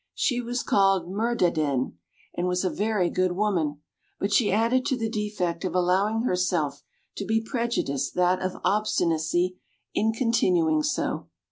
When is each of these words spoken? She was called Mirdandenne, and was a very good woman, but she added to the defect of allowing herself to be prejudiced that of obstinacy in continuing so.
She 0.15 0.41
was 0.41 0.63
called 0.63 1.07
Mirdandenne, 1.11 1.95
and 2.33 2.47
was 2.47 2.65
a 2.65 2.71
very 2.71 3.07
good 3.11 3.33
woman, 3.33 3.81
but 4.19 4.33
she 4.33 4.51
added 4.51 4.83
to 4.87 4.97
the 4.97 5.11
defect 5.11 5.63
of 5.63 5.75
allowing 5.75 6.23
herself 6.23 6.81
to 7.17 7.23
be 7.23 7.39
prejudiced 7.39 8.15
that 8.15 8.41
of 8.41 8.57
obstinacy 8.63 9.59
in 9.93 10.11
continuing 10.11 10.81
so. 10.81 11.27